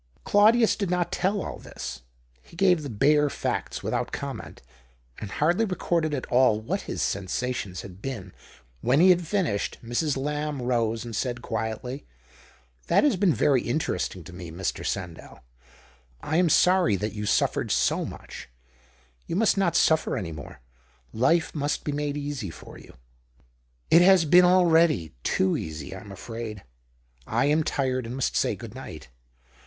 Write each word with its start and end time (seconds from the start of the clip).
Claudius 0.23 0.75
did 0.75 0.89
not 0.89 1.11
tell 1.11 1.43
all 1.45 1.59
this. 1.59 2.01
He 2.41 2.55
gave 2.55 2.81
the 2.81 2.89
bare 2.89 3.29
facts 3.29 3.83
without 3.83 4.11
comment, 4.11 4.63
and 5.19 5.29
hardly 5.29 5.63
recorded 5.63 6.11
at 6.15 6.25
all 6.25 6.59
what 6.59 6.81
his 6.89 7.03
sensations 7.03 7.83
had 7.83 8.01
been. 8.01 8.33
When 8.81 8.99
he 8.99 9.11
had 9.11 9.27
finished, 9.27 9.77
Mrs. 9.83 10.17
Lamb 10.17 10.59
rose, 10.63 11.05
and 11.05 11.15
said 11.15 11.43
quietly— 11.43 12.07
"That 12.87 13.03
has 13.03 13.15
been 13.15 13.35
very 13.35 13.61
interesting 13.61 14.23
to 14.23 14.33
mo, 14.33 14.45
Mr. 14.45 14.83
Sandell. 14.83 15.41
I 16.19 16.37
am 16.37 16.49
sorry 16.49 16.95
that 16.95 17.13
you 17.13 17.25
suft'ered 17.25 17.65
94 17.65 17.65
THE 17.65 17.65
OCTAVE 17.65 17.67
OF 17.67 18.09
CLAUDIUS. 18.09 18.11
SO 18.17 18.21
much. 18.43 18.49
You 19.27 19.35
must 19.35 19.57
not 19.59 19.75
suffer 19.75 20.17
any 20.17 20.31
more— 20.31 20.61
life 21.25 21.53
must 21.53 21.83
be 21.83 21.91
made 21.91 22.17
easy 22.17 22.49
for 22.49 22.79
you."" 22.79 22.95
It 23.91 24.01
has 24.01 24.25
been 24.25 24.45
already— 24.45 25.13
too 25.37 25.55
easy, 25.55 25.95
I'm 25.95 26.11
afraid."" 26.11 26.63
I 27.27 27.45
am 27.45 27.63
tired, 27.63 28.07
and 28.07 28.15
must 28.15 28.35
say 28.35 28.55
good 28.55 28.73
night." 28.73 29.09